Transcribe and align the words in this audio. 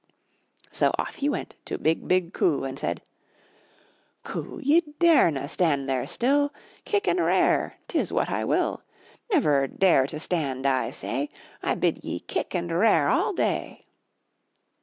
So 0.71 0.89
off 0.97 1.17
he 1.17 1.29
went 1.29 1.57
to 1.65 1.77
BIG, 1.77 2.07
BIG 2.07 2.33
COO 2.33 2.63
and 2.63 2.79
said: 2.79 3.03
C00, 4.25 4.59
ye 4.65 4.81
darena' 4.99 5.47
stand 5.47 5.87
there 5.87 6.07
still! 6.07 6.51
Kick 6.85 7.07
and 7.07 7.19
rair— 7.19 7.75
'tis 7.87 8.11
what 8.11 8.31
I 8.31 8.43
will! 8.43 8.81
Never 9.31 9.67
dare 9.67 10.07
to 10.07 10.19
stand, 10.19 10.65
I 10.65 10.89
say, 10.89 11.29
I 11.61 11.75
bid 11.75 12.03
ye 12.03 12.19
kick 12.19 12.55
and 12.55 12.71
rair 12.71 13.09
all 13.09 13.33
day!" 13.33 13.85